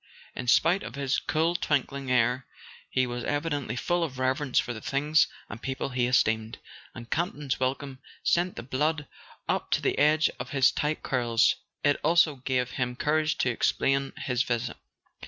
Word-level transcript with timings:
In 0.35 0.47
spite 0.47 0.81
of 0.81 0.95
his 0.95 1.19
cool 1.19 1.53
twinkling 1.55 2.09
air 2.09 2.47
he 2.89 3.05
was 3.05 3.23
evidently 3.23 3.75
full 3.75 4.03
of 4.03 4.17
reverence 4.17 4.57
for 4.57 4.73
the 4.73 4.81
things 4.81 5.27
and 5.47 5.61
people 5.61 5.89
he 5.89 6.07
esteemed, 6.07 6.57
and 6.95 7.11
Campton's 7.11 7.59
welcome 7.59 7.99
sent 8.23 8.55
the 8.55 8.63
blood 8.63 9.05
up 9.47 9.69
to 9.69 9.79
the 9.79 9.99
edge 9.99 10.27
of 10.39 10.49
his 10.49 10.71
tight 10.71 11.03
curls. 11.03 11.53
It 11.83 11.99
also 12.03 12.37
gave 12.37 12.71
him 12.71 12.95
courage 12.95 13.37
to 13.37 13.51
explain 13.51 14.13
his 14.17 14.41
visit. 14.41 14.77